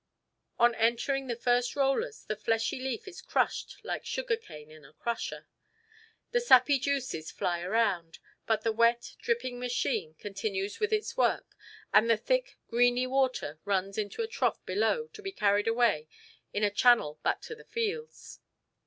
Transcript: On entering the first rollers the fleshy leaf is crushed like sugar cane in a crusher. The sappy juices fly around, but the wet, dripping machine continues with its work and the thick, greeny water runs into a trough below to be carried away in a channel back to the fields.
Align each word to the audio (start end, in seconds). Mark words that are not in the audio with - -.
On 0.57 0.73
entering 0.73 1.27
the 1.27 1.35
first 1.35 1.75
rollers 1.75 2.23
the 2.25 2.35
fleshy 2.35 2.79
leaf 2.79 3.07
is 3.07 3.21
crushed 3.21 3.79
like 3.83 4.03
sugar 4.03 4.35
cane 4.35 4.71
in 4.71 4.83
a 4.83 4.93
crusher. 4.93 5.45
The 6.31 6.39
sappy 6.39 6.79
juices 6.79 7.29
fly 7.29 7.61
around, 7.61 8.17
but 8.47 8.63
the 8.63 8.71
wet, 8.71 9.15
dripping 9.19 9.59
machine 9.59 10.15
continues 10.15 10.79
with 10.79 10.91
its 10.91 11.15
work 11.17 11.55
and 11.93 12.09
the 12.09 12.17
thick, 12.17 12.57
greeny 12.67 13.05
water 13.05 13.59
runs 13.63 13.95
into 13.95 14.23
a 14.23 14.27
trough 14.27 14.65
below 14.65 15.05
to 15.13 15.21
be 15.21 15.31
carried 15.31 15.67
away 15.67 16.07
in 16.51 16.63
a 16.63 16.71
channel 16.71 17.19
back 17.21 17.39
to 17.41 17.53
the 17.53 17.63
fields. 17.65 18.39